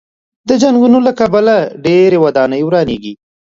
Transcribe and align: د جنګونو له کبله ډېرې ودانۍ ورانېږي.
د 0.49 0.51
جنګونو 0.61 0.97
له 1.07 1.11
کبله 1.19 1.55
ډېرې 1.85 2.17
ودانۍ 2.23 2.61
ورانېږي. 2.65 3.13